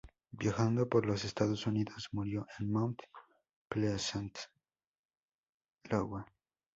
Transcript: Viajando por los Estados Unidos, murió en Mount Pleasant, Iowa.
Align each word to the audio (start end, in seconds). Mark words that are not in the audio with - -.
Viajando 0.31 0.89
por 0.89 1.05
los 1.05 1.25
Estados 1.25 1.67
Unidos, 1.67 2.09
murió 2.11 2.47
en 2.57 2.71
Mount 2.71 3.03
Pleasant, 3.69 4.35
Iowa. 5.91 6.25